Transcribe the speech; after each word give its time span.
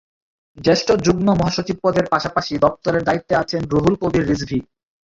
জ্যেষ্ঠ 0.57 0.87
যুগ্ম 1.05 1.27
মহাসচিব 1.31 1.77
পদের 1.83 2.05
পাশাপাশি 2.05 2.53
দপ্তরের 2.57 3.03
দায়িত্বে 3.03 3.33
আছেন 3.35 3.61
রুহুল 3.71 3.95
কবির 4.01 4.23
রিজভী। 4.27 4.59